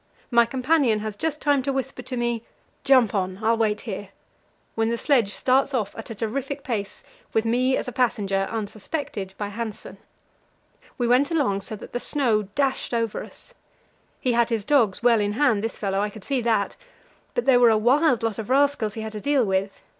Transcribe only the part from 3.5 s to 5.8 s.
wait here," when the sledge starts